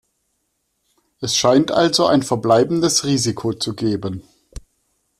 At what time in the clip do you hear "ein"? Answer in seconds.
2.07-2.23